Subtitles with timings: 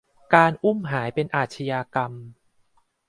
[0.35, 2.11] การอุ้มหายเป็นอาชญากรรม